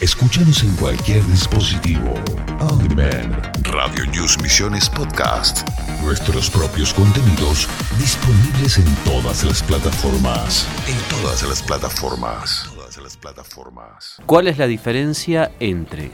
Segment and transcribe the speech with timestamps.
[0.00, 2.14] Escúchanos en cualquier dispositivo.
[2.60, 3.36] On Demand.
[3.64, 5.68] Radio News Misiones Podcast.
[6.02, 10.66] Nuestros propios contenidos disponibles en todas las plataformas.
[10.88, 12.70] En todas las plataformas.
[12.74, 14.16] Todas las plataformas.
[14.24, 16.12] ¿Cuál es la diferencia entre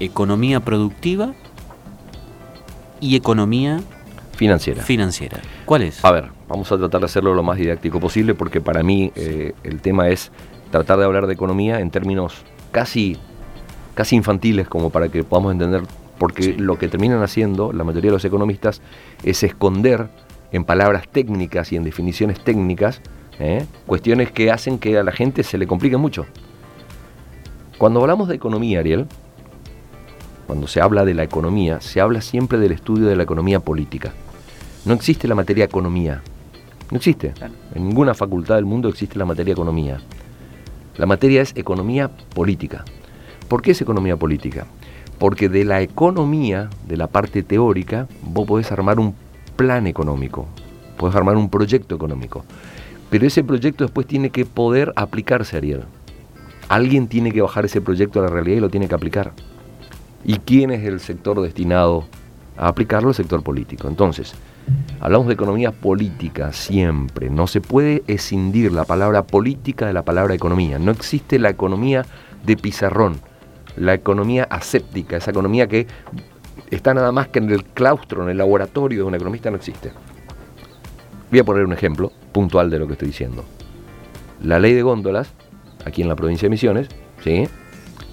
[0.00, 1.32] economía productiva
[3.00, 3.80] y economía
[4.34, 4.82] Financiera.
[4.82, 5.38] financiera?
[5.64, 6.04] ¿Cuál es?
[6.04, 9.54] A ver, vamos a tratar de hacerlo lo más didáctico posible porque para mí eh,
[9.62, 10.32] el tema es
[10.72, 12.34] tratar de hablar de economía en términos
[12.72, 13.16] casi,
[13.98, 15.82] casi infantiles como para que podamos entender,
[16.18, 18.80] porque lo que terminan haciendo la mayoría de los economistas
[19.24, 20.06] es esconder
[20.52, 23.00] en palabras técnicas y en definiciones técnicas
[23.40, 23.66] ¿eh?
[23.88, 26.26] cuestiones que hacen que a la gente se le complique mucho.
[27.76, 29.08] Cuando hablamos de economía, Ariel,
[30.46, 34.12] cuando se habla de la economía, se habla siempre del estudio de la economía política.
[34.84, 36.22] No existe la materia economía.
[36.92, 37.34] No existe.
[37.74, 39.98] En ninguna facultad del mundo existe la materia economía.
[40.96, 42.84] La materia es economía política.
[43.48, 44.66] ¿Por qué es economía política?
[45.18, 49.14] Porque de la economía, de la parte teórica, vos podés armar un
[49.56, 50.46] plan económico,
[50.98, 52.44] podés armar un proyecto económico.
[53.10, 55.84] Pero ese proyecto después tiene que poder aplicarse, Ariel.
[56.68, 59.32] Alguien tiene que bajar ese proyecto a la realidad y lo tiene que aplicar.
[60.24, 62.04] ¿Y quién es el sector destinado
[62.58, 63.08] a aplicarlo?
[63.08, 63.88] El sector político.
[63.88, 64.34] Entonces,
[65.00, 67.30] hablamos de economía política siempre.
[67.30, 70.78] No se puede escindir la palabra política de la palabra economía.
[70.78, 72.04] No existe la economía
[72.44, 73.20] de pizarrón,
[73.78, 75.86] la economía aséptica, esa economía que
[76.70, 79.92] está nada más que en el claustro, en el laboratorio de un economista, no existe.
[81.30, 83.44] Voy a poner un ejemplo puntual de lo que estoy diciendo.
[84.42, 85.32] La ley de góndolas,
[85.84, 86.88] aquí en la provincia de Misiones,
[87.22, 87.48] ¿sí?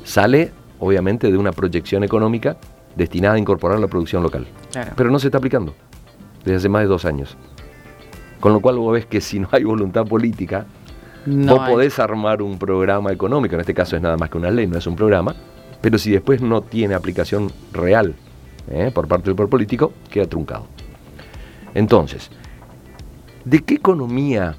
[0.04, 2.58] sale obviamente de una proyección económica
[2.96, 4.48] destinada a incorporar la producción local.
[4.72, 4.92] Claro.
[4.96, 5.74] Pero no se está aplicando
[6.44, 7.38] desde hace más de dos años.
[8.40, 10.66] Con lo cual vos ves que si no hay voluntad política,
[11.26, 11.74] No vos hay.
[11.74, 14.78] podés armar un programa económico, en este caso es nada más que una ley, no
[14.78, 15.36] es un programa,
[15.86, 18.16] pero si después no tiene aplicación real
[18.72, 18.90] ¿eh?
[18.92, 20.66] por parte del poder político, queda truncado.
[21.76, 22.32] Entonces,
[23.44, 24.56] ¿de qué economía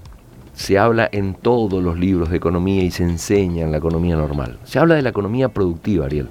[0.53, 4.61] se habla en todos los libros de economía y se enseña en la economía normal?
[4.63, 6.29] Se habla de la economía productiva, Ariel.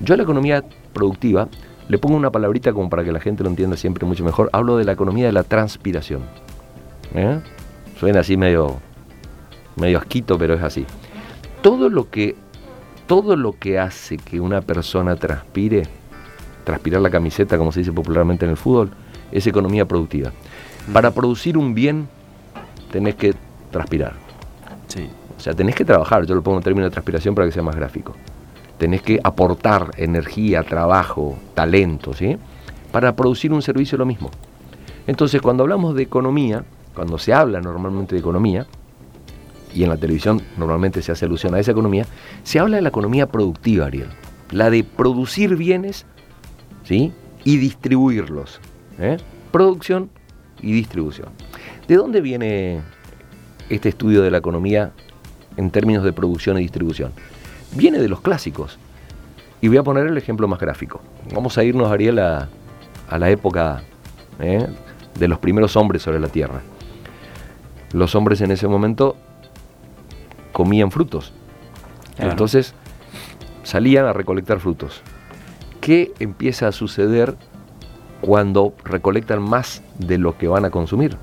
[0.00, 1.46] Yo a la economía productiva
[1.86, 4.48] le pongo una palabrita como para que la gente lo entienda siempre mucho mejor.
[4.54, 6.22] Hablo de la economía de la transpiración.
[7.14, 7.38] ¿Eh?
[8.00, 8.78] Suena así medio,
[9.76, 10.86] medio asquito, pero es así.
[11.60, 12.34] Todo lo que,
[13.08, 15.84] todo lo que hace que una persona transpire,
[16.64, 18.90] transpirar la camiseta, como se dice popularmente en el fútbol,
[19.32, 20.30] es economía productiva.
[20.92, 22.06] Para producir un bien,
[22.92, 23.34] tenés que
[23.72, 24.12] transpirar.
[24.88, 25.08] Sí.
[25.36, 27.62] O sea, tenés que trabajar, yo lo pongo en términos de transpiración para que sea
[27.62, 28.14] más gráfico.
[28.76, 32.36] Tenés que aportar energía, trabajo, talento, ¿sí?
[32.92, 34.30] Para producir un servicio lo mismo.
[35.06, 36.62] Entonces, cuando hablamos de economía,
[36.94, 38.66] cuando se habla normalmente de economía,
[39.78, 42.04] y en la televisión normalmente se hace alusión a esa economía,
[42.42, 44.08] se habla de la economía productiva, Ariel.
[44.50, 46.04] La de producir bienes,
[46.82, 47.12] ¿sí?
[47.44, 48.60] Y distribuirlos.
[48.98, 49.18] ¿eh?
[49.52, 50.10] Producción
[50.60, 51.28] y distribución.
[51.86, 52.80] ¿De dónde viene
[53.68, 54.90] este estudio de la economía
[55.56, 57.12] en términos de producción y distribución?
[57.76, 58.80] Viene de los clásicos.
[59.60, 61.00] Y voy a poner el ejemplo más gráfico.
[61.32, 62.48] Vamos a irnos, Ariel, a,
[63.08, 63.84] a la época
[64.40, 64.66] ¿eh?
[65.16, 66.62] de los primeros hombres sobre la Tierra.
[67.92, 69.14] Los hombres en ese momento
[70.58, 71.32] comían frutos.
[72.16, 72.32] Claro.
[72.32, 72.74] Entonces
[73.62, 75.02] salían a recolectar frutos.
[75.80, 77.36] ¿Qué empieza a suceder
[78.22, 81.16] cuando recolectan más de lo que van a consumir?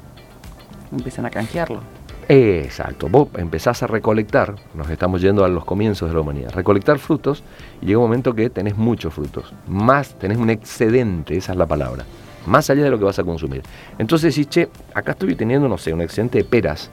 [0.90, 1.81] Empiezan a canjearlo.
[2.29, 6.97] Exacto, vos empezás a recolectar, nos estamos yendo a los comienzos de la humanidad, recolectar
[6.97, 7.44] frutos
[7.81, 11.68] y llega un momento que tenés muchos frutos, más, tenés un excedente, esa es la
[11.68, 12.06] palabra,
[12.47, 13.62] más allá de lo que vas a consumir.
[14.00, 16.90] Entonces decís, che, acá estoy teniendo, no sé, un excedente de peras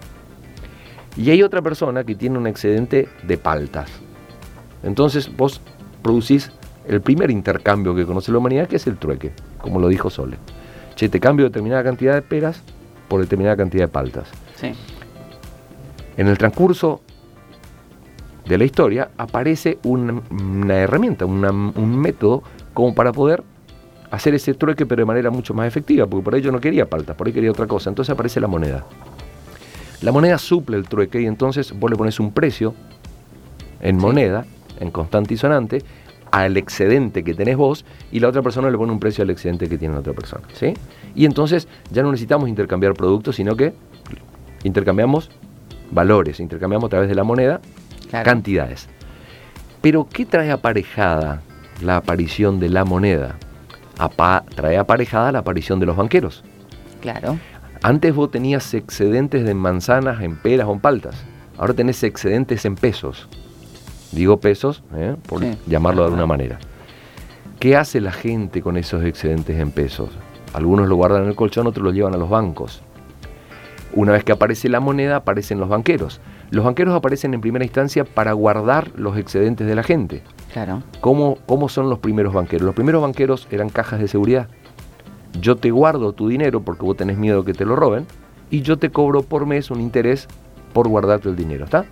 [1.16, 3.90] y hay otra persona que tiene un excedente de paltas.
[4.82, 5.60] Entonces vos
[6.02, 6.50] producís
[6.88, 10.36] el primer intercambio que conoce la humanidad, que es el trueque, como lo dijo Sole.
[10.96, 12.62] Che, te cambio determinada cantidad de peras
[13.08, 14.28] por determinada cantidad de paltas.
[14.56, 14.72] Sí.
[16.16, 17.00] En el transcurso
[18.46, 22.42] de la historia aparece una, una herramienta, una- un método
[22.74, 23.42] como para poder
[24.10, 26.88] hacer ese trueque pero de manera mucho más efectiva, porque por ahí yo no quería
[26.90, 27.88] paltas, por ahí quería otra cosa.
[27.90, 28.84] Entonces aparece la moneda.
[30.02, 32.74] La moneda suple el trueque y entonces vos le pones un precio
[33.80, 34.44] en moneda,
[34.80, 35.82] en constante y sonante,
[36.30, 39.68] al excedente que tenés vos y la otra persona le pone un precio al excedente
[39.68, 40.42] que tiene la otra persona.
[40.54, 40.74] ¿sí?
[41.14, 43.74] Y entonces ya no necesitamos intercambiar productos, sino que
[44.64, 45.30] intercambiamos
[45.90, 47.60] valores, intercambiamos a través de la moneda
[48.10, 48.24] Claro.
[48.24, 48.88] cantidades.
[49.80, 51.42] Pero ¿qué trae aparejada
[51.82, 53.36] la aparición de la moneda?
[53.98, 56.42] Apa- trae aparejada la aparición de los banqueros.
[57.00, 57.38] Claro.
[57.82, 61.16] Antes vos tenías excedentes de manzanas, en peras o en paltas.
[61.58, 63.28] Ahora tenés excedentes en pesos.
[64.12, 65.16] Digo pesos, ¿eh?
[65.26, 65.56] por Sí.
[65.66, 66.58] llamarlo de alguna manera.
[67.58, 70.10] ¿Qué hace la gente con esos excedentes en pesos?
[70.52, 72.82] Algunos lo guardan en el colchón, otros lo llevan a los bancos.
[73.94, 76.20] Una vez que aparece la moneda, aparecen los banqueros.
[76.50, 80.22] Los banqueros aparecen en primera instancia para guardar los excedentes de la gente.
[80.52, 80.82] Claro.
[81.00, 82.64] ¿Cómo, ¿Cómo son los primeros banqueros?
[82.66, 84.48] Los primeros banqueros eran cajas de seguridad.
[85.40, 88.06] Yo te guardo tu dinero porque vos tenés miedo que te lo roben
[88.50, 90.28] y yo te cobro por mes un interés
[90.72, 91.86] por guardarte el dinero, ¿está?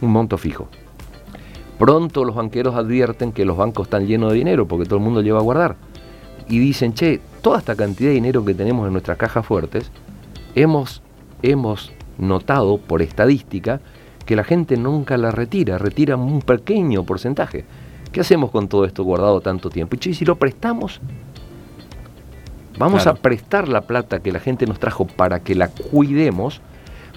[0.00, 0.68] Un monto fijo.
[1.78, 5.20] Pronto los banqueros advierten que los bancos están llenos de dinero porque todo el mundo
[5.20, 5.76] lleva a guardar.
[6.48, 9.90] Y dicen, che, toda esta cantidad de dinero que tenemos en nuestras cajas fuertes,
[10.54, 11.02] hemos,
[11.42, 13.80] hemos notado por estadística
[14.26, 17.64] que la gente nunca la retira, retira un pequeño porcentaje.
[18.12, 19.96] ¿Qué hacemos con todo esto guardado tanto tiempo?
[19.96, 21.00] Y che, ¿y si lo prestamos,
[22.82, 23.18] vamos Claro.
[23.18, 26.60] a prestar la plata que la gente nos trajo para que la cuidemos,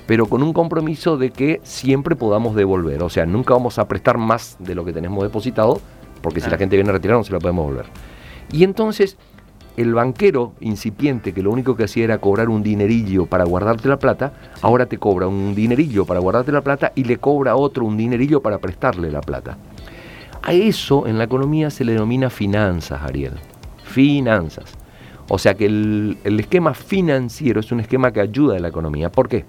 [0.08, 3.02] pero con un compromiso de que siempre podamos devolver.
[3.04, 5.82] O sea, nunca vamos a prestar más de lo que tenemos depositado,
[6.22, 7.86] porque si la gente viene a retirar no se la podemos devolver.
[8.52, 9.18] Y entonces
[9.78, 13.98] el banquero incipiente que lo único que hacía era cobrar un dinerillo para guardarte la
[14.00, 14.32] plata,
[14.62, 18.42] ahora te cobra un dinerillo para guardarte la plata y le cobra otro un dinerillo
[18.42, 19.58] para prestarle la plata.
[20.44, 23.34] A eso en la economía se le denomina finanzas, Ariel.
[23.84, 24.66] Finanzas.
[25.28, 29.12] O sea que el, el esquema financiero es un esquema que ayuda a la economía.
[29.12, 29.46] ¿Por qué?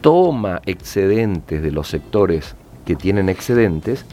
[0.00, 2.54] Toma excedentes de los sectores
[2.84, 4.06] que tienen excedentes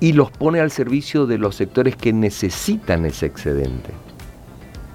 [0.00, 3.90] y los pone al servicio de los sectores que necesitan ese excedente.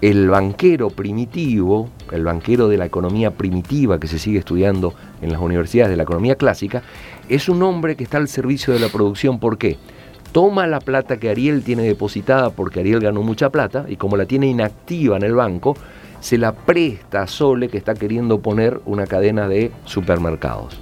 [0.01, 5.39] El banquero primitivo, el banquero de la economía primitiva que se sigue estudiando en las
[5.39, 6.83] universidades de la economía clásica,
[7.29, 9.39] es un hombre que está al servicio de la producción.
[9.39, 9.77] ¿Por qué?
[10.35, 14.25] Toma la plata que Ariel tiene depositada porque Ariel ganó mucha plata y como la
[14.25, 15.77] tiene inactiva en el banco,
[16.19, 20.77] se la presta a Sole que está queriendo poner una cadena de supermercados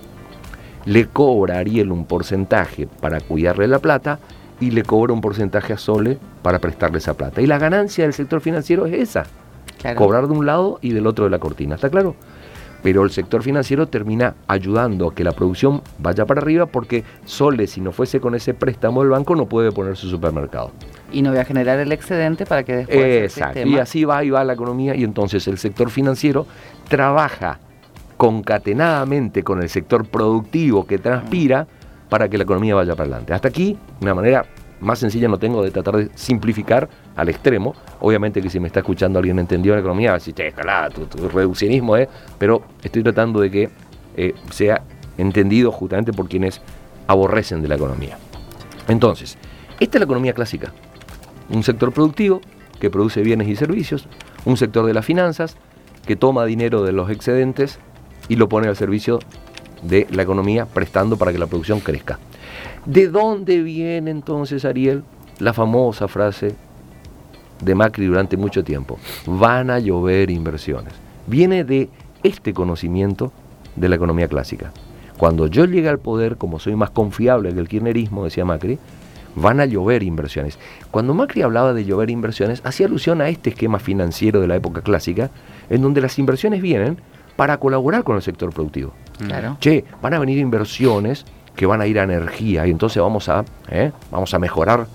[0.85, 4.19] le cobra a Ariel un porcentaje para cuidarle la plata
[4.59, 7.41] y le cobra un porcentaje a Sole para prestarle esa plata.
[7.41, 9.25] Y la ganancia del sector financiero es esa,
[9.79, 9.97] Claro.
[9.97, 12.15] cobrar de un lado y del otro de la cortina, ¿está claro?
[12.83, 17.65] Pero el sector financiero termina ayudando a que la producción vaya para arriba porque Sole,
[17.65, 20.71] si no fuese con ese préstamo del banco, no puede poner su supermercado.
[21.11, 23.61] Y no voy a generar el excedente para que después Exacto.
[23.61, 26.45] Y así va y va la economía y entonces el sector financiero
[26.89, 27.59] trabaja
[28.17, 31.67] concatenadamente con el sector productivo que transpira
[32.09, 33.33] para que la economía vaya para adelante.
[33.33, 34.45] Hasta aquí, una manera
[34.83, 37.75] más sencilla no tengo de tratar de simplificar al extremo.
[38.01, 40.89] Obviamente que si me está escuchando alguien entendió la economía, va a decir, che, escalada,
[40.89, 42.07] tu, tu reduccionismo, ¿eh?
[42.37, 43.69] pero estoy tratando de que
[44.15, 44.83] eh, sea
[45.17, 46.61] entendido justamente por quienes
[47.07, 48.17] aborrecen de la economía.
[48.87, 49.37] Entonces,
[49.79, 50.73] esta es la economía clásica.
[51.49, 52.41] Un sector productivo
[52.79, 54.07] que produce bienes y servicios,
[54.45, 55.57] un sector de las finanzas
[56.05, 57.79] que toma dinero de los excedentes
[58.27, 59.19] y lo pone al servicio
[59.83, 62.19] de la economía prestando para que la producción crezca.
[62.85, 65.03] ¿De dónde viene entonces, Ariel,
[65.39, 66.55] la famosa frase
[67.61, 68.99] de Macri durante mucho tiempo?
[69.25, 70.93] Van a llover inversiones.
[71.27, 71.89] Viene de
[72.23, 73.31] este conocimiento
[73.75, 74.71] de la economía clásica.
[75.17, 78.79] Cuando yo llegue al poder, como soy más confiable que el kirchnerismo, decía Macri,
[79.35, 80.59] van a llover inversiones.
[80.91, 84.81] Cuando Macri hablaba de llover inversiones, hacía alusión a este esquema financiero de la época
[84.81, 85.31] clásica,
[85.69, 86.97] en donde las inversiones vienen
[87.35, 88.93] para colaborar con el sector productivo.
[89.17, 89.57] Claro.
[89.59, 91.25] Che, van a venir inversiones
[91.55, 93.91] que van a ir a energía y entonces vamos a, ¿eh?
[94.11, 94.87] vamos a mejorar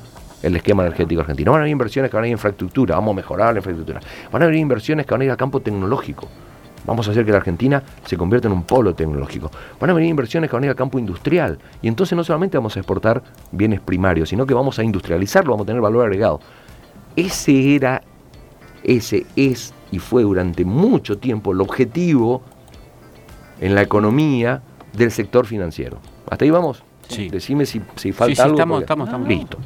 [0.43, 1.53] el esquema energético argentino.
[1.53, 4.01] Van a venir inversiones que van a ir a infraestructura, vamos a mejorar la infraestructura.
[4.31, 6.29] Van a venir inversiones que van a ir al campo tecnológico.
[6.87, 9.51] Vamos a hacer que la Argentina se convierta en un polo tecnológico.
[9.79, 11.59] Van a venir inversiones que van a ir al campo industrial.
[11.83, 13.23] Y entonces no solamente vamos a exportar
[13.53, 16.41] bienes primarios, sino que vamos a industrializarlo, vamos a tener valor agregado.
[17.15, 18.01] Ese era,
[18.85, 22.43] ese es y fue durante mucho tiempo el objetivo
[23.61, 25.99] en la economía del sector financiero.
[26.31, 26.83] ¿Hasta ahí vamos?
[27.09, 27.29] Sí.
[27.31, 28.55] Decime si, si falta sí, algo.
[28.57, 29.29] estamos- estamos- estamos.
[29.29, 29.59] Listo.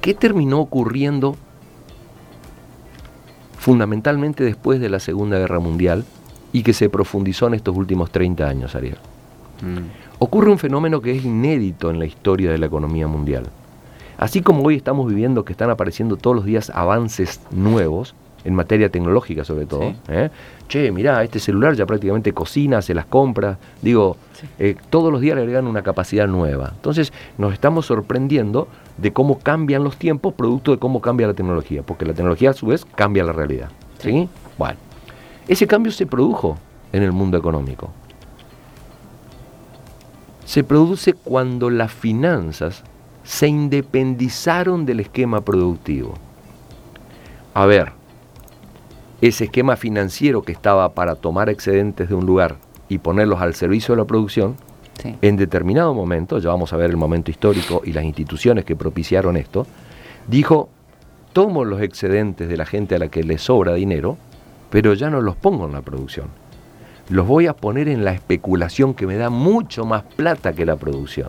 [0.00, 1.36] ¿Qué terminó ocurriendo
[3.58, 6.04] fundamentalmente después de la Segunda Guerra Mundial
[6.52, 8.98] y que se profundizó en estos últimos 30 años, Ariel?
[9.62, 10.18] Mm.
[10.18, 13.46] Ocurre un fenómeno que es inédito en la historia de la economía mundial.
[14.18, 18.14] Así como hoy estamos viviendo que están apareciendo todos los días avances nuevos,
[18.44, 19.90] en materia tecnológica sobre todo.
[19.90, 19.96] Sí.
[20.08, 20.30] ¿eh?
[20.68, 23.58] Che, mirá, este celular ya prácticamente cocina, se las compra.
[23.82, 24.46] Digo, Sí.
[24.58, 26.72] eh, todos los días le agregan una capacidad nueva.
[26.74, 28.68] Entonces nos estamos sorprendiendo
[28.98, 32.54] de cómo cambian los tiempos producto de cómo cambia la tecnología, porque la tecnología a
[32.54, 33.70] su vez cambia la realidad.
[33.98, 34.28] ¿sí?
[34.58, 34.78] Bueno,
[35.48, 36.56] ese cambio se produjo
[36.92, 37.90] en el mundo económico.
[40.44, 42.82] Se produce cuando las finanzas
[43.22, 46.14] se independizaron del esquema productivo.
[47.54, 47.92] A ver,
[49.22, 52.56] ese esquema financiero que estaba para tomar excedentes de un lugar
[52.88, 54.56] y ponerlos al servicio de la producción,
[55.22, 59.36] en determinado momento, ya vamos a ver el momento histórico y las instituciones que propiciaron
[59.36, 59.66] esto,
[60.26, 60.68] dijo,
[61.32, 64.18] tomo los excedentes de la gente a la que le sobra dinero,
[64.70, 66.26] pero ya no los pongo en la producción.
[67.08, 70.76] Los voy a poner en la especulación que me da mucho más plata que la
[70.76, 71.28] producción.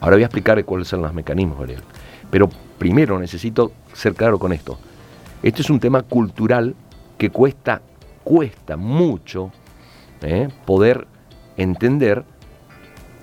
[0.00, 1.82] Ahora voy a explicar cuáles son los mecanismos, Gabriel.
[2.30, 4.78] Pero primero necesito ser claro con esto.
[5.42, 6.74] Esto es un tema cultural
[7.16, 7.80] que cuesta,
[8.24, 9.50] cuesta mucho
[10.20, 10.48] ¿eh?
[10.66, 11.06] poder
[11.56, 12.24] entender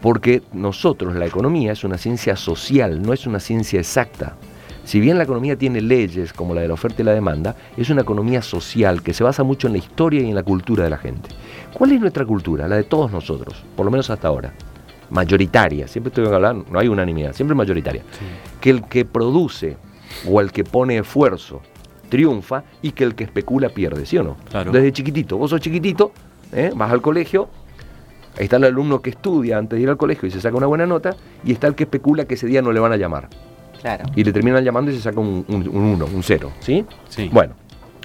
[0.01, 4.35] porque nosotros, la economía es una ciencia social, no es una ciencia exacta.
[4.83, 7.89] Si bien la economía tiene leyes como la de la oferta y la demanda, es
[7.91, 10.89] una economía social que se basa mucho en la historia y en la cultura de
[10.89, 11.29] la gente.
[11.73, 12.67] ¿Cuál es nuestra cultura?
[12.67, 14.53] La de todos nosotros, por lo menos hasta ahora.
[15.11, 18.01] Mayoritaria, siempre estoy hablando, no hay unanimidad, siempre mayoritaria.
[18.59, 19.77] Que el que produce
[20.27, 21.61] o el que pone esfuerzo
[22.09, 24.37] triunfa y que el que especula pierde, ¿sí o no?
[24.71, 26.11] Desde chiquitito, vos sos chiquitito,
[26.51, 26.71] ¿eh?
[26.75, 27.49] vas al colegio,
[28.37, 30.67] ahí está el alumno que estudia antes de ir al colegio y se saca una
[30.67, 33.29] buena nota, y está el que especula que ese día no le van a llamar.
[33.81, 34.05] Claro.
[34.15, 36.85] Y le terminan llamando y se saca un 1, un 1, un 0, ¿sí?
[37.09, 37.29] Sí.
[37.31, 37.53] Bueno,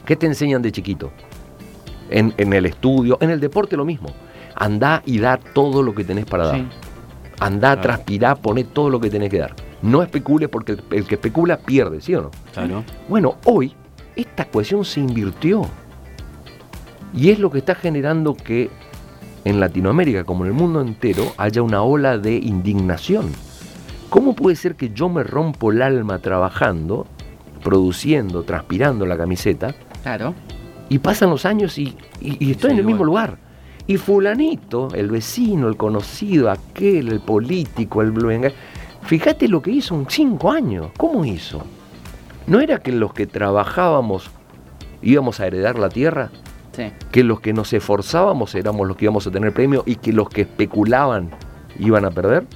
[0.04, 1.10] ¿qué te enseñan de chiquito?
[2.10, 4.10] En, el estudio, en el deporte lo mismo.
[4.54, 6.60] Andá y da todo lo que tenés para dar.
[7.40, 9.54] Andá, transpirá, poné todo lo que tenés que dar.
[9.80, 12.30] No especule porque el, que especula pierde, ¿sí o no?
[12.52, 12.84] Claro.
[13.08, 13.74] Bueno, hoy
[14.16, 15.62] esta ecuación se invirtió.
[17.14, 18.70] Y es lo que está generando que
[19.44, 23.30] en Latinoamérica, como en el mundo entero, haya una ola de indignación.
[24.08, 27.06] ¿Cómo puede ser que yo me rompo el alma trabajando,
[27.62, 29.74] produciendo, transpirando la camiseta?
[30.02, 30.34] Claro.
[30.88, 33.38] Y pasan los años y, estoy en el mismo lugar.
[33.86, 38.52] Y fulanito, el vecino, el conocido, aquel, el político, el bluenga,
[39.02, 40.90] fíjate lo que hizo en cinco años.
[40.96, 41.64] ¿Cómo hizo?
[42.46, 44.30] ¿No era que los que trabajábamos
[45.00, 46.30] íbamos a heredar la tierra?
[47.10, 50.28] Que los que nos esforzábamos éramos los que íbamos a tener premio y que los
[50.28, 51.30] que especulaban
[51.78, 52.46] iban a perder.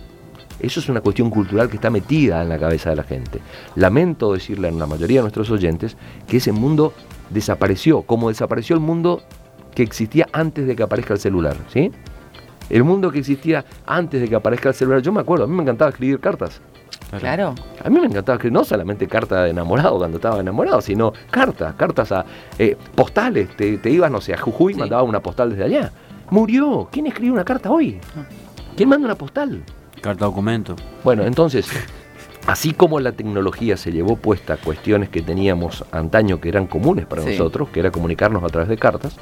[0.58, 3.40] Eso es una cuestión cultural que está metida en la cabeza de la gente.
[3.74, 6.94] Lamento decirle a la mayoría de nuestros oyentes que ese mundo
[7.28, 9.22] desapareció, como desapareció el mundo
[9.74, 11.92] que existía antes de que aparezca el celular, ¿sí?
[12.70, 15.02] El mundo que existía antes de que aparezca el celular.
[15.02, 16.62] Yo me acuerdo, a mí me encantaba escribir cartas.
[17.18, 17.54] Claro.
[17.84, 21.74] A mí me encantaba que no solamente carta de enamorado cuando estaba enamorado, sino cartas,
[21.74, 22.24] cartas a
[22.58, 23.56] eh, postales.
[23.56, 25.92] Te, ibas, no sé, a Jujuy, mandaba una postal desde allá.
[26.30, 26.88] Murió.
[26.90, 28.00] ¿Quién escribe una carta hoy?
[28.76, 29.62] ¿Quién manda una postal?
[30.00, 30.74] Carta documento.
[31.04, 31.68] Bueno, entonces,
[32.46, 37.24] así como la tecnología se llevó puesta cuestiones que teníamos antaño que eran comunes para
[37.24, 39.16] nosotros, que era comunicarnos a través de cartas,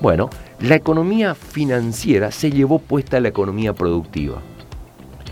[0.00, 0.28] bueno,
[0.60, 4.42] la economía financiera se llevó puesta a la economía productiva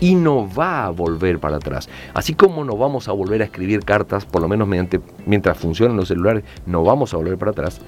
[0.03, 1.87] y no va a volver para atrás.
[2.13, 5.95] Así como no vamos a volver a escribir cartas, por lo menos mediante, mientras funcionan
[5.95, 7.79] los celulares, no vamos a volver para atrás.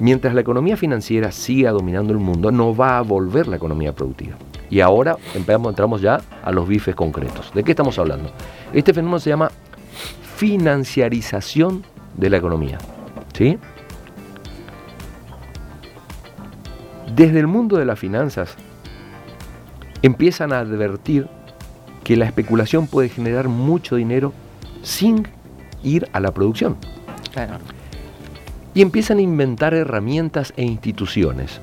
[0.00, 4.36] Mientras la economía financiera siga dominando el mundo, no va a volver la economía productiva.
[4.68, 7.50] Y ahora empezamos, entramos ya a los bifes concretos.
[7.54, 8.30] ¿De qué estamos hablando?
[8.74, 9.50] Este fenómeno se llama
[10.36, 11.84] financiarización
[12.18, 12.76] de la economía.
[13.32, 13.56] ¿Sí?
[17.16, 18.58] Desde el mundo de las finanzas
[20.02, 21.28] empiezan a advertir
[22.04, 24.32] que la especulación puede generar mucho dinero
[24.82, 25.26] sin
[25.82, 26.76] ir a la producción.
[28.74, 31.60] Y empiezan a inventar herramientas e instituciones.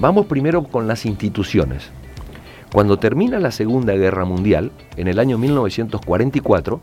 [0.00, 1.90] Vamos primero con las instituciones.
[2.72, 6.80] Cuando termina la Segunda Guerra Mundial, en el año 1944,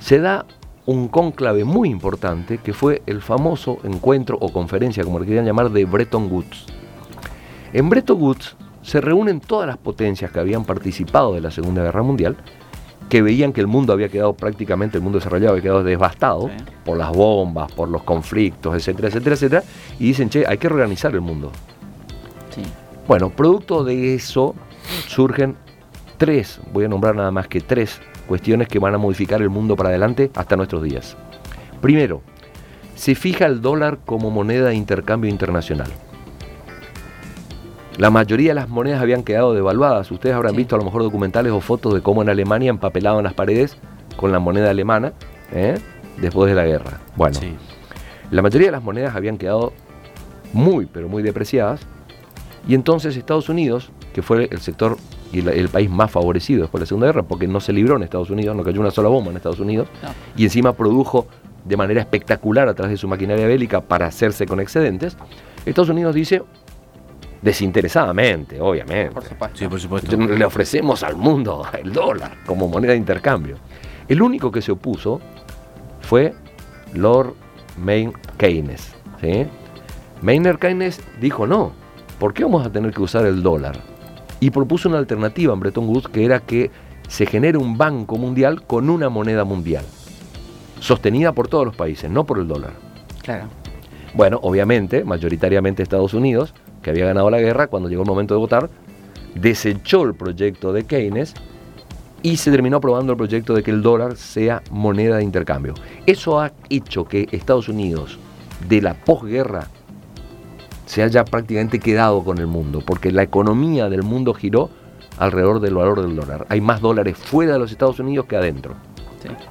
[0.00, 0.44] se da
[0.86, 5.70] un cónclave muy importante que fue el famoso encuentro o conferencia, como le querían llamar,
[5.70, 6.66] de Bretton Woods.
[7.72, 12.02] En Bretton Woods se reúnen todas las potencias que habían participado de la Segunda Guerra
[12.02, 12.36] Mundial,
[13.08, 16.50] que veían que el mundo había quedado prácticamente, el mundo desarrollado había quedado devastado
[16.84, 19.62] por las bombas, por los conflictos, etcétera, etcétera, etcétera,
[19.98, 21.50] y dicen, che, hay que reorganizar el mundo.
[23.08, 24.54] Bueno, producto de eso
[25.08, 25.56] surgen
[26.18, 29.76] tres, voy a nombrar nada más que tres cuestiones que van a modificar el mundo
[29.76, 31.16] para adelante hasta nuestros días.
[31.80, 32.22] Primero,
[32.94, 35.90] se fija el dólar como moneda de intercambio internacional.
[37.96, 40.10] La mayoría de las monedas habían quedado devaluadas.
[40.10, 43.34] Ustedes habrán visto a lo mejor documentales o fotos de cómo en Alemania empapelaban las
[43.34, 43.76] paredes
[44.16, 45.12] con la moneda alemana
[45.52, 45.78] ¿eh?
[46.20, 46.98] después de la guerra.
[47.14, 47.38] Bueno,
[48.32, 49.72] la mayoría de las monedas habían quedado
[50.52, 51.82] muy, pero muy depreciadas.
[52.66, 54.96] Y entonces Estados Unidos, que fue el sector
[55.32, 58.02] y el, país más favorecido después de la Segunda Guerra, porque no se libró en
[58.02, 59.88] Estados Unidos, no cayó una sola bomba en Estados Unidos,
[60.36, 61.26] y encima produjo
[61.64, 65.16] de manera espectacular a través de su maquinaria bélica para hacerse con excedentes,
[65.66, 66.42] Estados Unidos dice,
[67.44, 69.12] desinteresadamente, obviamente.
[69.12, 69.58] Por supuesto.
[69.58, 70.16] Sí, por supuesto.
[70.16, 73.58] Le ofrecemos al mundo el dólar como moneda de intercambio.
[74.08, 75.20] El único que se opuso
[76.00, 76.34] fue
[76.94, 77.34] Lord
[77.78, 78.94] Maynard Keynes.
[79.20, 79.46] ¿sí?
[80.22, 81.72] Maynard Keynes dijo no,
[82.18, 83.94] ¿por qué vamos a tener que usar el dólar?
[84.44, 86.70] y propuso una alternativa en Bretton Woods que era que
[87.08, 89.86] se genere un banco mundial con una moneda mundial,
[90.80, 92.72] sostenida por todos los países, no por el dólar.
[93.22, 93.46] Claro.
[94.12, 96.52] Bueno, obviamente, mayoritariamente Estados Unidos,
[96.84, 98.70] que había ganado la guerra, cuando llegó el momento de votar,
[99.34, 101.34] desechó el proyecto de Keynes
[102.22, 105.74] y se terminó aprobando el proyecto de que el dólar sea moneda de intercambio.
[106.06, 108.18] Eso ha hecho que Estados Unidos,
[108.68, 109.66] de la posguerra,
[110.86, 114.68] se haya prácticamente quedado con el mundo, porque la economía del mundo giró
[115.18, 116.46] alrededor del valor del dólar.
[116.50, 118.74] Hay más dólares fuera de los Estados Unidos que adentro.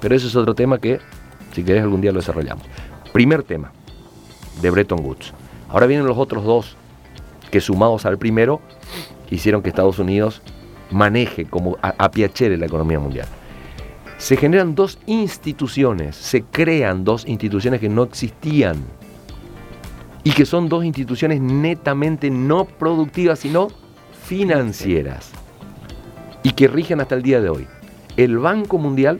[0.00, 1.00] Pero ese es otro tema que,
[1.52, 2.64] si querés, algún día lo desarrollamos.
[3.12, 3.72] Primer tema
[4.62, 5.32] de Bretton Woods.
[5.68, 6.76] Ahora vienen los otros dos
[7.54, 8.60] que sumados al primero
[9.30, 10.42] hicieron que Estados Unidos
[10.90, 13.28] maneje como a, la economía mundial.
[14.18, 18.78] Se generan dos instituciones, se crean dos instituciones que no existían
[20.24, 23.68] y que son dos instituciones netamente no productivas, sino
[24.26, 25.30] financieras
[26.42, 27.68] y que rigen hasta el día de hoy.
[28.16, 29.18] El Banco Mundial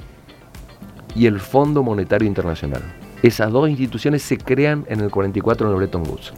[1.15, 2.83] y el Fondo Monetario Internacional.
[3.23, 6.35] Esas dos instituciones se crean en el 44 en el Bretton Woods.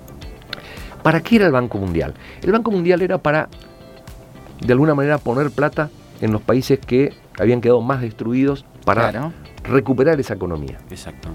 [1.07, 2.15] ¿Para qué era el Banco Mundial?
[2.43, 3.49] El Banco Mundial era para,
[4.61, 5.89] de alguna manera, poner plata
[6.21, 9.33] en los países que habían quedado más destruidos para
[9.63, 10.81] recuperar esa economía.
[10.91, 11.29] Exacto.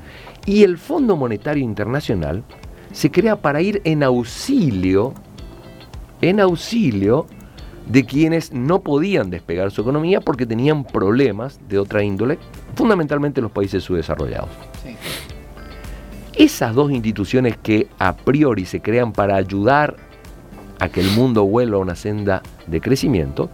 [0.45, 2.43] Y el Fondo Monetario Internacional
[2.91, 5.13] se crea para ir en auxilio,
[6.19, 7.27] en auxilio
[7.85, 12.39] de quienes no podían despegar su economía porque tenían problemas de otra índole,
[12.75, 14.49] fundamentalmente los países subdesarrollados.
[16.33, 19.97] Esas dos instituciones que a priori se crean para ayudar
[20.79, 23.49] a que el mundo vuelva a una senda de crecimiento,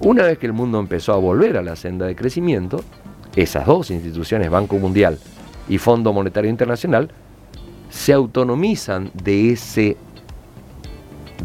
[0.00, 2.82] una vez que el mundo empezó a volver a la senda de crecimiento,
[3.36, 5.18] esas dos instituciones, Banco Mundial
[5.68, 7.10] y Fondo Monetario Internacional,
[7.90, 9.96] se autonomizan de ese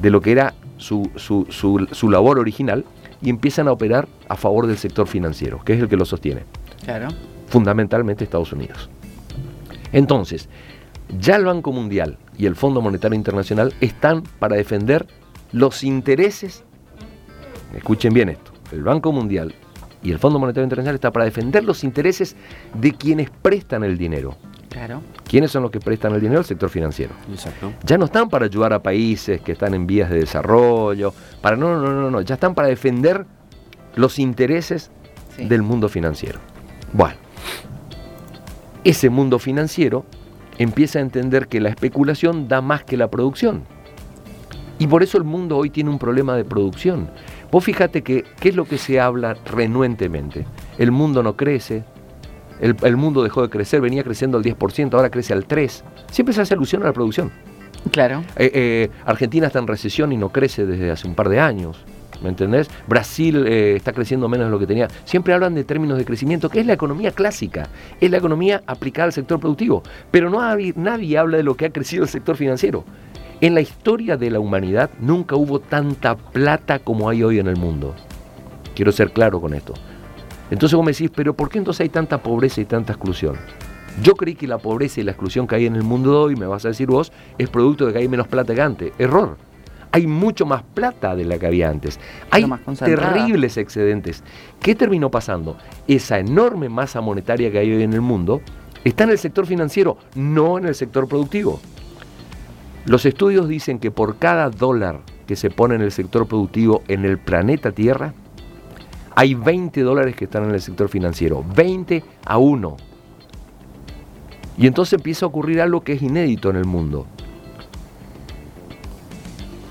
[0.02, 2.86] de lo que era su, su, labor original
[3.22, 6.44] y empiezan a operar a favor del sector financiero, que es el que lo sostiene.
[6.84, 7.10] Claro.
[7.48, 8.90] Fundamentalmente Estados Unidos.
[9.94, 10.50] Entonces,
[11.18, 15.08] ya el Banco Mundial y el Fondo Monetario Internacional están para defender
[15.52, 16.64] los intereses,
[17.76, 19.54] escuchen bien esto, el Banco Mundial
[20.04, 22.36] y el Fondo Monetario Internacional están para defender los intereses
[22.74, 24.38] de quienes prestan el dinero.
[24.70, 25.02] Claro.
[25.28, 26.42] ¿Quiénes son los que prestan el dinero?
[26.42, 27.14] El sector financiero.
[27.32, 27.74] Exacto.
[27.84, 31.76] Ya no están para ayudar a países que están en vías de desarrollo, para no,
[31.82, 33.26] no, no, no, ya están para defender
[33.96, 34.92] los intereses
[35.38, 36.40] del mundo financiero.
[36.94, 37.16] Bueno,
[38.84, 40.06] ese mundo financiero
[40.58, 43.64] empieza a entender que la especulación da más que la producción.
[44.78, 47.10] Y por eso el mundo hoy tiene un problema de producción.
[47.52, 50.46] Vos fíjate que, ¿qué es lo que se habla renuentemente?
[50.78, 51.84] El mundo no crece,
[52.60, 55.82] el, mundo dejó de crecer, venía creciendo al 10%, ahora crece al 3%.
[56.12, 57.32] Siempre se hace alusión a la producción.
[57.92, 58.24] Claro.
[58.36, 61.86] Eh, eh, Argentina está en recesión y no crece desde hace un par de años.
[62.22, 62.70] ¿Me entendés?
[62.88, 64.88] Brasil eh, está creciendo menos de lo que tenía.
[65.06, 67.70] Siempre hablan de términos de crecimiento, que es la economía clásica,
[68.02, 69.84] es la economía aplicada al sector productivo.
[70.12, 70.40] Pero no
[70.76, 72.84] nadie habla de lo que ha crecido el sector financiero.
[73.42, 77.56] En la historia de la humanidad nunca hubo tanta plata como hay hoy en el
[77.56, 77.96] mundo.
[78.76, 79.74] Quiero ser claro con esto.
[80.52, 83.38] Entonces vos me decís, pero ¿por qué entonces hay tanta pobreza y tanta exclusión?
[84.04, 86.36] Yo creí que la pobreza y la exclusión que hay en el mundo de hoy,
[86.36, 88.92] me vas a decir vos, es producto de que hay menos plata que antes.
[88.98, 89.38] Error.
[89.92, 92.00] Hay mucho más plata de la que había antes.
[92.30, 92.46] Hay
[92.78, 94.24] terribles excedentes.
[94.62, 95.58] ¿Qué terminó pasando?
[95.88, 98.42] Esa enorme masa monetaria que hay hoy en el mundo
[98.84, 101.60] está en el sector financiero, no en el sector productivo.
[102.86, 107.06] Los estudios dicen que por cada dólar que se pone en el sector productivo en
[107.06, 108.14] el planeta Tierra,
[109.16, 112.78] hay 20 dólares que están en el sector financiero, 20 a 1.
[114.58, 117.06] Y entonces empieza a ocurrir algo que es inédito en el mundo.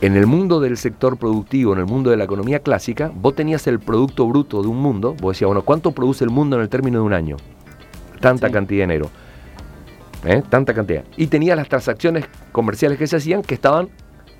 [0.00, 3.66] En el mundo del sector productivo, en el mundo de la economía clásica, vos tenías
[3.66, 6.68] el producto bruto de un mundo, vos decías, bueno, ¿cuánto produce el mundo en el
[6.68, 7.36] término de un año?
[8.20, 9.10] Tanta cantidad de dinero.
[10.24, 10.42] ¿Eh?
[10.48, 11.02] Tanta cantidad.
[11.16, 13.88] Y tenías las transacciones comerciales que se hacían que estaban,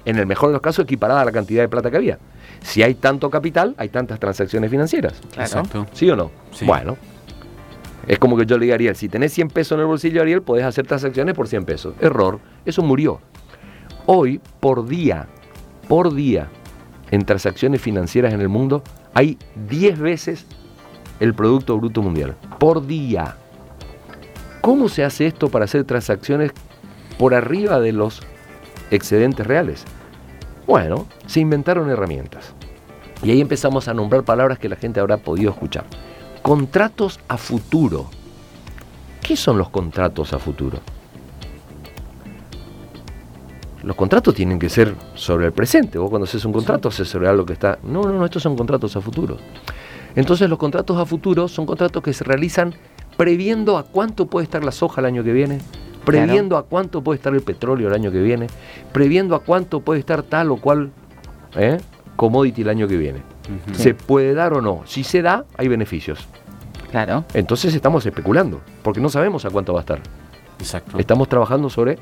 [0.05, 2.19] en el mejor de los casos, equiparadas a la cantidad de plata que había.
[2.63, 5.21] Si hay tanto capital, hay tantas transacciones financieras.
[5.37, 5.89] Exacto.
[5.93, 6.31] ¿Sí o no?
[6.63, 6.97] Bueno.
[8.07, 10.23] Es como que yo le diga a Ariel, si tenés 100 pesos en el bolsillo,
[10.23, 11.95] Ariel, podés hacer transacciones por 100 pesos.
[12.01, 12.39] Error.
[12.65, 13.21] Eso murió.
[14.07, 15.27] Hoy, por día,
[15.89, 16.49] por día,
[17.11, 18.83] en transacciones financieras en el mundo,
[19.15, 20.47] hay 10 veces
[21.19, 22.37] el Producto Bruto Mundial.
[22.59, 23.37] Por día.
[24.61, 26.53] ¿Cómo se hace esto para hacer transacciones
[27.19, 28.23] por arriba de los
[28.91, 29.85] excedentes reales?
[30.67, 32.53] Bueno, se inventaron herramientas.
[33.23, 35.85] Y ahí empezamos a nombrar palabras que la gente habrá podido escuchar.
[36.43, 38.11] Contratos a futuro.
[39.23, 40.81] ¿Qué son los contratos a futuro?
[43.89, 45.97] Los contratos tienen que ser sobre el presente.
[45.97, 47.79] Vos cuando haces un contrato haces sobre algo que está...
[47.83, 49.39] No, no, no, estos son contratos a futuro.
[50.15, 52.75] Entonces los contratos a futuro son contratos que se realizan
[53.17, 55.61] previendo a cuánto puede estar la soja el año que viene,
[56.05, 58.49] previendo a cuánto puede estar el petróleo el año que viene,
[58.93, 60.91] previendo a cuánto puede estar tal o cual
[61.57, 61.79] ¿eh?
[62.17, 63.23] commodity el año que viene.
[63.73, 64.83] ¿Se puede dar o no?
[64.85, 66.29] Si se da, hay beneficios.
[66.91, 67.25] Claro.
[67.33, 70.01] Entonces estamos especulando, porque no sabemos a cuánto va a estar.
[70.59, 70.99] Exacto.
[70.99, 71.99] Estamos trabajando sobre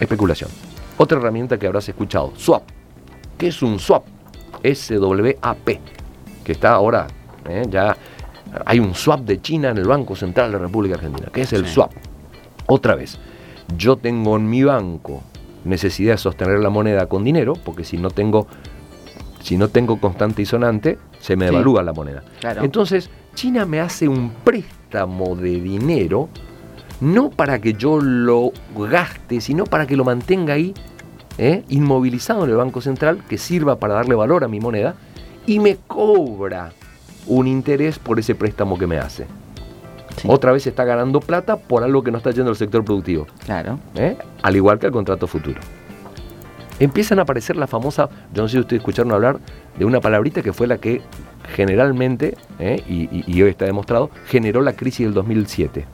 [0.00, 0.50] especulación.
[1.02, 2.62] Otra herramienta que habrás escuchado, swap.
[3.38, 4.04] ¿Qué es un swap?
[4.62, 5.80] S-W-A-P,
[6.44, 7.06] que está ahora,
[7.48, 7.62] ¿eh?
[7.70, 7.96] ya
[8.66, 11.30] hay un swap de China en el Banco Central de la República Argentina.
[11.32, 11.90] ¿Qué es el swap?
[12.66, 13.18] Otra vez,
[13.78, 15.22] yo tengo en mi banco
[15.64, 18.46] necesidad de sostener la moneda con dinero, porque si no tengo,
[19.42, 22.24] si no tengo constante y sonante, se me devalúa la moneda.
[22.60, 26.28] Entonces, China me hace un préstamo de dinero,
[27.00, 30.74] no para que yo lo gaste, sino para que lo mantenga ahí,
[31.40, 31.64] ¿eh?
[31.70, 34.94] inmovilizado en el Banco Central, que sirva para darle valor a mi moneda,
[35.46, 36.72] y me cobra
[37.26, 39.26] un interés por ese préstamo que me hace.
[40.26, 43.26] Otra vez está ganando plata por algo que no está yendo al sector productivo.
[43.46, 43.78] Claro.
[43.94, 44.18] ¿Eh?
[44.42, 45.60] Al igual que el contrato futuro.
[46.78, 49.38] Empiezan a aparecer la famosa, yo no sé si ustedes escucharon hablar
[49.78, 51.00] de una palabrita que fue la que
[51.54, 52.82] generalmente, ¿eh?
[52.86, 55.86] y, hoy está demostrado, generó la crisis del 2007.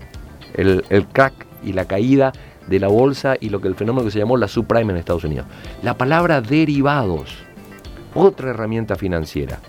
[0.54, 2.32] El, el crack y la caída
[2.68, 5.24] de la bolsa y lo que el fenómeno que se llamó la subprime en Estados
[5.24, 5.46] Unidos.
[5.82, 7.36] La palabra derivados,
[8.14, 9.60] otra herramienta financiera.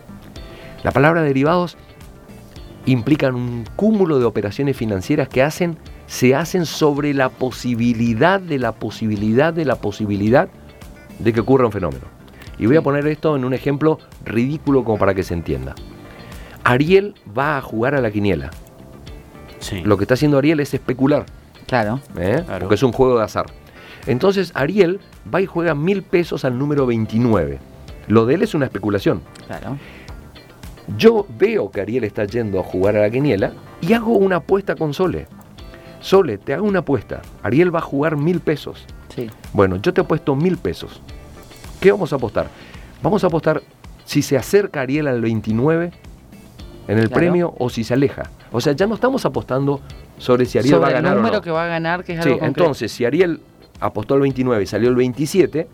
[0.83, 1.77] La palabra derivados
[2.85, 8.71] implican un cúmulo de operaciones financieras que hacen, se hacen sobre la posibilidad de la
[8.71, 10.47] posibilidad de la posibilidad
[11.19, 12.05] de que ocurra un fenómeno.
[12.57, 15.75] Y voy a poner esto en un ejemplo ridículo como para que se entienda.
[16.63, 18.51] Ariel va a jugar a la quiniela.
[19.83, 21.25] Lo que está haciendo Ariel es especular.
[21.67, 21.99] Claro.
[22.17, 22.41] ¿eh?
[22.45, 22.61] claro.
[22.61, 23.45] Porque es un juego de azar.
[24.07, 24.99] Entonces Ariel
[25.33, 27.59] va y juega mil pesos al número 29.
[28.07, 29.21] Lo de él es una especulación.
[29.45, 29.77] Claro.
[30.97, 33.51] Yo veo que Ariel está yendo a jugar a la quiniela
[33.81, 35.27] y hago una apuesta con Sole.
[35.99, 37.21] Sole, te hago una apuesta.
[37.43, 38.85] Ariel va a jugar mil pesos.
[39.13, 39.29] Sí.
[39.51, 41.01] Bueno, yo te apuesto mil pesos.
[41.81, 42.47] ¿Qué vamos a apostar?
[43.03, 43.61] Vamos a apostar
[44.05, 45.91] si se acerca Ariel al 29
[46.87, 48.29] en el premio o si se aleja.
[48.51, 49.81] O sea, ya no estamos apostando
[50.17, 51.13] sobre si Ariel va a ganar.
[51.13, 51.43] El número o no.
[51.43, 53.41] que va a ganar, que es sí, entonces, si Ariel
[53.79, 55.67] apostó al 29 y salió el 27,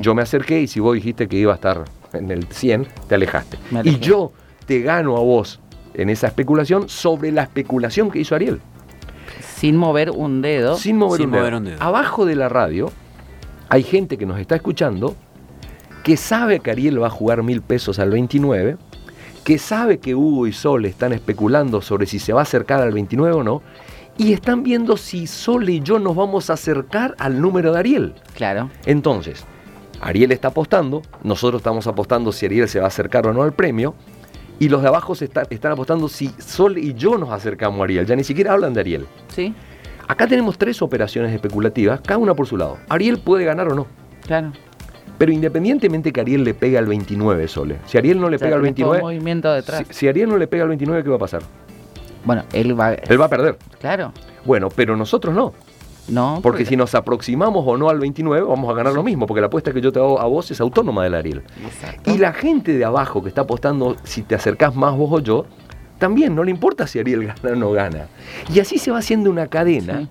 [0.00, 3.14] yo me acerqué y si vos dijiste que iba a estar en el 100, te
[3.14, 3.58] alejaste.
[3.84, 4.32] Y yo
[4.66, 5.60] te gano a vos
[5.94, 8.60] en esa especulación sobre la especulación que hizo Ariel.
[9.40, 10.76] Sin mover un dedo.
[10.76, 11.82] Sin mover, un, dedo.
[11.82, 12.90] Abajo de la radio
[13.68, 15.14] hay gente que nos está escuchando
[16.02, 18.76] que sabe que Ariel va a jugar mil pesos al 29,
[19.48, 22.92] que sabe que Hugo y Sol están especulando sobre si se va a acercar al
[22.92, 23.62] 29 o no,
[24.18, 28.14] y están viendo si Sol y yo nos vamos a acercar al número de Ariel.
[28.34, 28.68] Claro.
[28.84, 29.46] Entonces,
[30.02, 33.54] Ariel está apostando, nosotros estamos apostando si Ariel se va a acercar o no al
[33.54, 33.94] premio,
[34.58, 38.04] y los de abajo se están apostando si Sol y yo nos acercamos a Ariel.
[38.04, 39.06] Ya ni siquiera hablan de Ariel.
[39.34, 39.54] Sí.
[40.06, 42.76] Acá tenemos tres operaciones especulativas, cada una por su lado.
[42.90, 43.86] Ariel puede ganar o no.
[44.26, 44.52] Claro.
[45.18, 47.78] Pero independientemente que Ariel le pegue al 29, Sole.
[47.86, 49.02] Si Ariel no le pega al 29.
[49.02, 49.84] movimiento detrás.
[49.90, 51.42] Si, Ariel no le pega al 29, ¿qué va a pasar?
[52.24, 52.94] Bueno, él va.
[52.94, 53.58] Él va a perder.
[53.80, 54.12] Claro.
[54.44, 55.52] Bueno, pero nosotros no.
[56.08, 56.38] No.
[56.42, 59.48] Porque si nos aproximamos o no al 29, vamos a ganar lo mismo, porque la
[59.48, 61.42] apuesta que yo te hago a vos es autónoma del Ariel.
[61.62, 62.10] Exacto.
[62.10, 65.44] Y la gente de abajo que está apostando, si te acercás más vos o yo,
[65.98, 68.06] también no le importa si Ariel gana o no gana.
[68.52, 70.08] Y así se va haciendo una cadena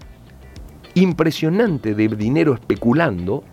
[0.94, 3.44] impresionante de dinero especulando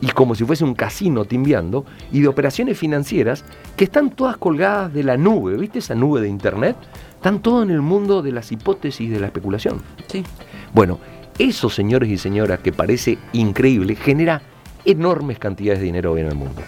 [0.00, 3.44] y como si fuese un casino timbiando y de operaciones financieras
[3.76, 6.76] que están todas colgadas de la nube, ¿viste esa nube de internet?
[7.14, 9.80] Están todo en el mundo de las hipótesis de la especulación.
[10.06, 10.24] Sí.
[10.72, 10.98] Bueno,
[11.38, 14.42] eso, señores y señoras, que parece increíble, genera
[14.84, 16.62] enormes cantidades de dinero hoy en el mundo.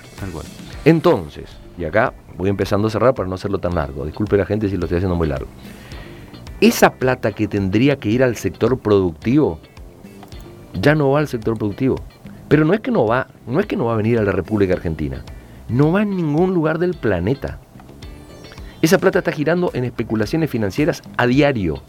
[0.85, 4.69] Entonces, y acá voy empezando a cerrar para no hacerlo tan largo, disculpe la gente
[4.69, 5.49] si lo estoy haciendo muy largo.
[6.61, 9.59] Esa plata que tendría que ir al sector productivo,
[10.81, 11.97] ya no va al sector productivo.
[12.53, 14.31] Pero no es que no va, no es que no va a venir a la
[14.31, 15.25] República Argentina.
[15.71, 17.59] No va en ningún lugar del planeta.
[18.83, 21.83] Esa plata está girando en especulaciones financieras a diario.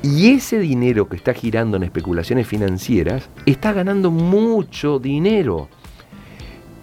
[0.00, 5.68] Y ese dinero que está girando en especulaciones financieras está ganando mucho dinero.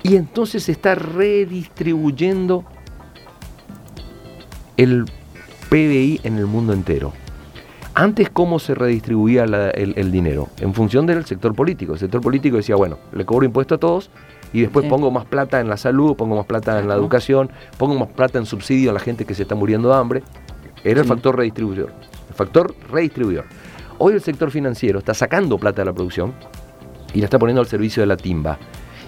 [0.04, 2.66] Y entonces se está redistribuyendo
[4.76, 5.06] el
[5.70, 7.14] PBI en el mundo entero.
[7.96, 10.50] Antes, ¿cómo se redistribuía el, dinero?
[10.60, 11.94] En función del sector político.
[11.94, 14.10] El sector político decía, bueno, le cobro impuesto a todos
[14.52, 17.98] y después pongo más plata en la salud, pongo más plata en la educación, pongo
[17.98, 20.24] más plata en subsidio a la gente que se está muriendo de hambre.
[20.84, 21.94] Era el factor redistribuidor
[22.36, 23.46] factor redistribuidor.
[23.98, 26.34] Hoy el sector financiero está sacando plata de la producción
[27.14, 28.60] y la está poniendo al servicio de la timba.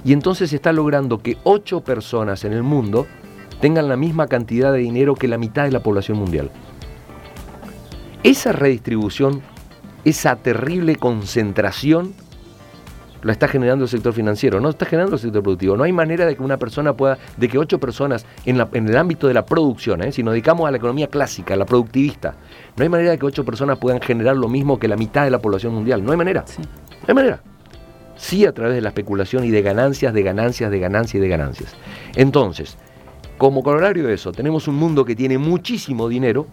[0.03, 3.05] Y entonces está logrando que ocho personas en el mundo
[3.59, 6.49] tengan la misma cantidad de dinero que la mitad de la población mundial.
[8.23, 9.41] Esa redistribución,
[10.05, 12.13] esa terrible concentración,
[13.23, 15.75] la está generando el sector financiero, no está generando el sector productivo.
[15.75, 18.87] No hay manera de que una persona pueda, de que ocho personas en, la- en
[18.87, 20.11] el ámbito de la producción, ¿eh?
[20.11, 22.35] si nos dedicamos a la economía clásica, a la productivista,
[22.75, 25.31] no hay manera de que ocho personas puedan generar lo mismo que la mitad de
[25.31, 26.03] la población mundial.
[26.03, 26.43] No hay manera.
[26.45, 26.61] Sí.
[26.61, 27.41] No hay manera.
[28.17, 31.27] Sí a través de la especulación y de ganancias, de ganancias, de ganancias y de
[31.27, 31.75] ganancias.
[32.15, 32.77] Entonces,
[33.37, 36.47] como corolario de eso, tenemos un mundo que tiene muchísimo dinero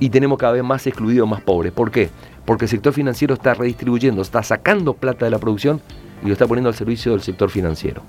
[0.00, 1.72] Y tenemos cada vez más excluidos, más pobres.
[1.72, 2.10] ¿Por qué?
[2.44, 5.80] Porque el sector financiero está redistribuyendo, está sacando plata de la producción
[6.22, 8.02] y lo está poniendo al servicio del sector financiero.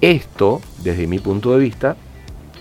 [0.00, 1.96] Esto, desde mi punto de vista,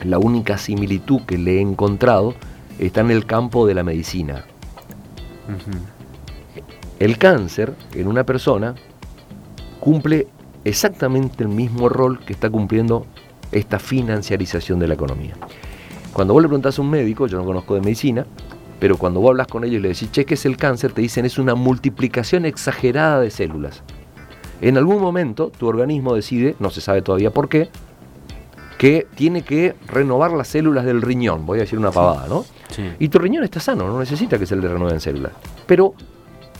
[0.04, 2.36] la única similitud que le he encontrado
[2.78, 4.45] está en el campo de la medicina.
[6.99, 8.75] El cáncer en una persona
[9.80, 10.28] cumple
[10.65, 13.06] exactamente el mismo rol que está cumpliendo
[13.52, 15.34] esta financiarización de la economía.
[16.19, 18.25] Cuando vos le preguntás a un médico, yo no conozco de medicina,
[18.77, 20.91] pero cuando vos hablas con ellos y le decís, che, ¿qué es el cáncer?
[20.91, 23.84] Te dicen, es una multiplicación exagerada de células.
[24.60, 27.69] En algún momento tu organismo decide, no se sabe todavía por qué,
[28.77, 32.43] que tiene que renovar las células del riñón, voy a decir una pavada, ¿no?
[32.67, 32.84] Sí.
[32.99, 35.32] Y tu riñón está sano, no necesita que se le renueven células.
[35.67, 35.93] Pero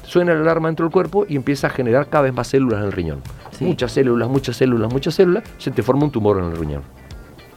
[0.04, 2.86] suena la alarma dentro del cuerpo y empieza a generar cada vez más células en
[2.86, 3.20] el riñón.
[3.52, 3.66] Sí.
[3.66, 6.84] Muchas células, muchas células, muchas células, se te forma un tumor en el riñón.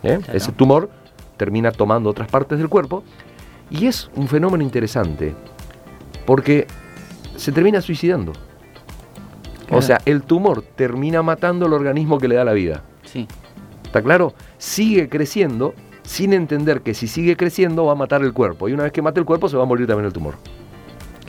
[0.03, 0.19] ¿Eh?
[0.21, 0.37] Claro.
[0.37, 0.91] Ese tumor
[1.37, 3.03] termina tomando otras partes del cuerpo
[3.71, 5.35] y es un fenómeno interesante
[6.27, 6.67] porque
[7.37, 8.33] se termina suicidando.
[9.71, 12.83] O sea, el tumor termina matando el organismo que le da la vida.
[13.05, 13.27] Sí.
[13.85, 14.35] ¿Está claro?
[14.59, 18.69] Sigue creciendo sin entender que si sigue creciendo va a matar el cuerpo.
[18.69, 20.35] Y una vez que mate el cuerpo se va a morir también el tumor.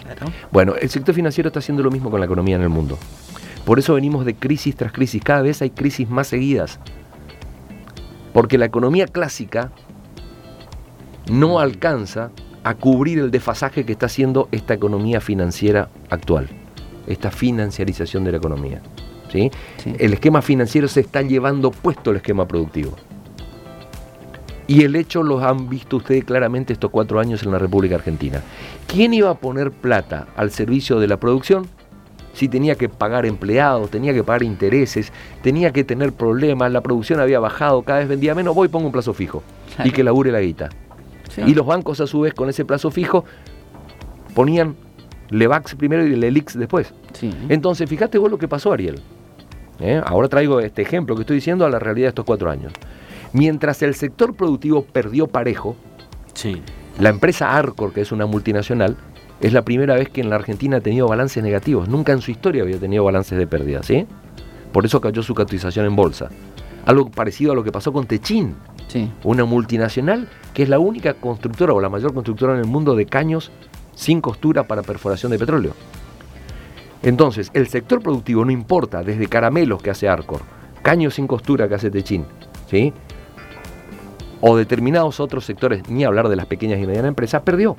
[0.03, 0.31] Claro.
[0.51, 2.97] Bueno, el sector financiero está haciendo lo mismo con la economía en el mundo.
[3.65, 5.23] Por eso venimos de crisis tras crisis.
[5.23, 6.79] Cada vez hay crisis más seguidas.
[8.33, 9.71] Porque la economía clásica
[11.29, 12.31] no alcanza
[12.63, 16.47] a cubrir el desfasaje que está haciendo esta economía financiera actual.
[17.07, 18.81] Esta financiarización de la economía.
[19.31, 19.51] ¿sí?
[19.77, 19.93] Sí.
[19.99, 22.93] El esquema financiero se está llevando puesto el esquema productivo.
[24.65, 28.41] Y el hecho lo han visto ustedes claramente estos cuatro años en la República Argentina.
[28.87, 31.67] ¿Quién iba a poner plata al servicio de la producción
[32.33, 35.11] si tenía que pagar empleados, tenía que pagar intereses,
[35.43, 38.87] tenía que tener problemas, la producción había bajado, cada vez vendía menos, voy y pongo
[38.87, 39.43] un plazo fijo
[39.83, 40.69] y que labure la guita?
[41.35, 41.41] Sí.
[41.45, 43.25] Y los bancos a su vez con ese plazo fijo
[44.35, 44.75] ponían
[45.29, 46.93] Levax primero y Lelix después.
[47.13, 47.33] Sí.
[47.49, 48.99] Entonces, fíjate vos lo que pasó, Ariel.
[49.79, 50.01] ¿Eh?
[50.05, 52.71] Ahora traigo este ejemplo que estoy diciendo a la realidad de estos cuatro años.
[53.33, 55.75] Mientras el sector productivo perdió parejo,
[56.33, 56.61] Sí.
[56.99, 58.95] la empresa Arcor, que es una multinacional,
[59.41, 61.89] es la primera vez que en la Argentina ha tenido balances negativos.
[61.89, 64.05] Nunca en su historia había tenido balances de pérdida, ¿sí?
[64.71, 66.29] Por eso cayó su cotización en bolsa.
[66.85, 68.55] Algo parecido a lo que pasó con Techin,
[68.87, 69.11] Sí.
[69.23, 73.05] una multinacional que es la única constructora o la mayor constructora en el mundo de
[73.07, 73.51] caños
[73.95, 75.73] sin costura para perforación de petróleo.
[77.01, 80.41] Entonces, el sector productivo no importa, desde caramelos que hace Arcor,
[80.81, 82.25] caños sin costura que hace Techin,
[82.69, 82.93] ¿sí?
[84.41, 87.75] O determinados otros sectores, ni hablar de las pequeñas y medianas empresas, perdió.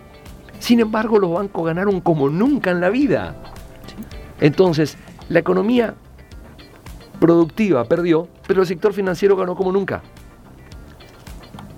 [0.59, 3.37] Sin embargo, los bancos ganaron como nunca en la vida.
[4.41, 5.95] Entonces, la economía
[7.19, 10.03] productiva perdió, pero el sector financiero ganó como nunca.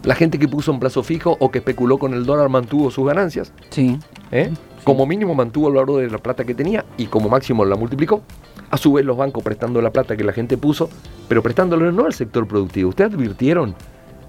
[0.07, 3.05] La gente que puso un plazo fijo o que especuló con el dólar mantuvo sus
[3.05, 3.53] ganancias.
[3.71, 3.99] Sí.
[4.31, 4.53] ¿eh?
[4.85, 8.23] Como mínimo mantuvo el valor de la plata que tenía y como máximo la multiplicó.
[8.71, 10.88] A su vez los bancos prestando la plata que la gente puso,
[11.29, 12.90] pero prestándolo no al sector productivo.
[12.90, 13.75] ¿Ustedes advirtieron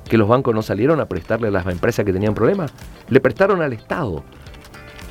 [0.09, 2.73] que los bancos no salieron a prestarle a las empresas que tenían problemas?
[3.09, 4.23] Le prestaron al Estado,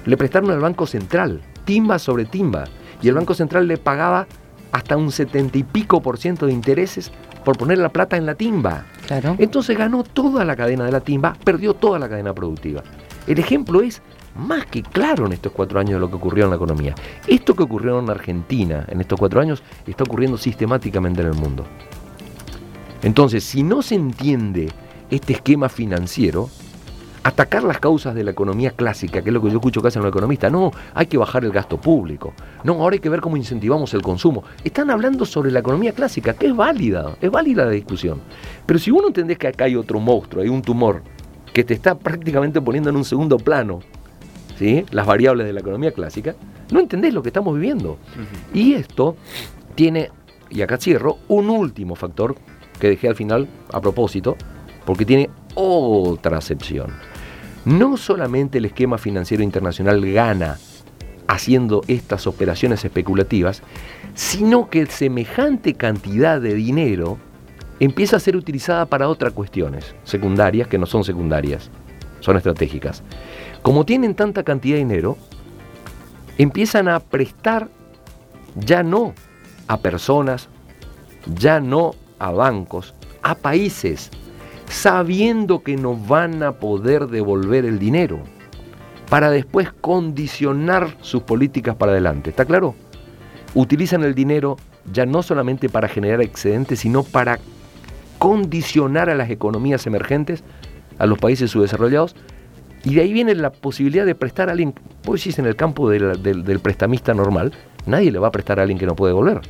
[0.04, 2.64] le prestaron al Banco Central, timba sobre timba.
[3.02, 4.26] Y el Banco Central le pagaba
[4.72, 7.12] hasta un setenta y pico por ciento de intereses
[7.46, 8.86] por poner la plata en la timba.
[9.06, 9.36] Claro.
[9.38, 12.82] Entonces ganó toda la cadena de la timba, perdió toda la cadena productiva.
[13.24, 14.02] El ejemplo es
[14.34, 16.96] más que claro en estos cuatro años de lo que ocurrió en la economía.
[17.28, 21.64] Esto que ocurrió en Argentina en estos cuatro años está ocurriendo sistemáticamente en el mundo.
[23.04, 24.68] Entonces, si no se entiende
[25.08, 26.50] este esquema financiero,
[27.26, 30.00] atacar las causas de la economía clásica, que es lo que yo escucho que hacen
[30.00, 33.36] los economistas, no, hay que bajar el gasto público, no, ahora hay que ver cómo
[33.36, 34.44] incentivamos el consumo.
[34.62, 38.20] Están hablando sobre la economía clásica, que es válida, es válida la discusión.
[38.64, 41.02] Pero si uno entendés que acá hay otro monstruo, hay un tumor,
[41.52, 43.80] que te está prácticamente poniendo en un segundo plano,
[44.56, 44.84] ¿sí?
[44.92, 46.36] las variables de la economía clásica,
[46.70, 47.98] no entendés lo que estamos viviendo.
[48.54, 49.16] Y esto
[49.74, 50.10] tiene,
[50.48, 52.36] y acá cierro, un último factor
[52.78, 54.36] que dejé al final a propósito,
[54.84, 56.92] porque tiene otra acepción.
[57.66, 60.56] No solamente el esquema financiero internacional gana
[61.26, 63.60] haciendo estas operaciones especulativas,
[64.14, 67.18] sino que semejante cantidad de dinero
[67.80, 71.68] empieza a ser utilizada para otras cuestiones secundarias que no son secundarias,
[72.20, 73.02] son estratégicas.
[73.62, 75.18] Como tienen tanta cantidad de dinero,
[76.38, 77.68] empiezan a prestar
[78.54, 79.12] ya no
[79.66, 80.48] a personas,
[81.34, 84.12] ya no a bancos, a países,
[84.68, 88.20] sabiendo que no van a poder devolver el dinero,
[89.08, 92.30] para después condicionar sus políticas para adelante.
[92.30, 92.74] ¿Está claro?
[93.54, 94.56] Utilizan el dinero
[94.92, 97.38] ya no solamente para generar excedentes, sino para
[98.18, 100.42] condicionar a las economías emergentes,
[100.98, 102.16] a los países subdesarrollados,
[102.84, 105.56] y de ahí viene la posibilidad de prestar a alguien, pues si es en el
[105.56, 107.52] campo del, del prestamista normal,
[107.84, 109.40] nadie le va a prestar a alguien que no puede devolver.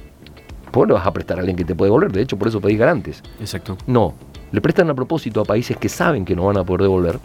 [0.70, 2.12] ¿Por qué le vas a prestar a alguien que te puede devolver?
[2.12, 3.22] De hecho, por eso pedís garantes.
[3.40, 3.76] Exacto.
[3.86, 4.14] No,
[4.52, 7.18] le prestan a propósito a países que saben que no van a poder devolver,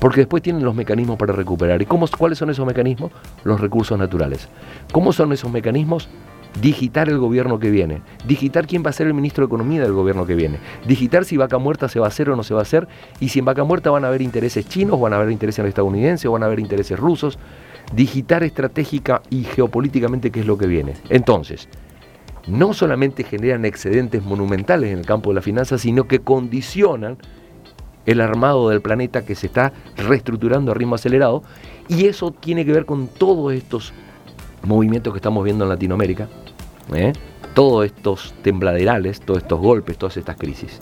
[0.00, 1.80] porque después tienen los mecanismos para recuperar.
[1.82, 3.12] ¿Y cómo, cuáles son esos mecanismos?
[3.44, 4.48] Los recursos naturales.
[4.92, 6.08] ¿Cómo son esos mecanismos?
[6.60, 9.92] Digitar el gobierno que viene, digitar quién va a ser el ministro de Economía del
[9.92, 12.60] gobierno que viene, digitar si vaca muerta se va a hacer o no se va
[12.60, 12.88] a hacer,
[13.20, 16.26] y si en vaca muerta van a haber intereses chinos, van a haber intereses estadounidenses,
[16.26, 17.38] o van a haber intereses rusos,
[17.94, 20.94] digitar estratégica y geopolíticamente qué es lo que viene.
[21.08, 21.68] Entonces,
[22.46, 27.18] no solamente generan excedentes monumentales en el campo de la finanza, sino que condicionan
[28.06, 31.42] el armado del planeta que se está reestructurando a ritmo acelerado
[31.88, 33.92] y eso tiene que ver con todos estos
[34.62, 36.28] movimientos que estamos viendo en Latinoamérica,
[36.94, 37.12] ¿eh?
[37.54, 40.80] todos estos tembladerales, todos estos golpes, todas estas crisis.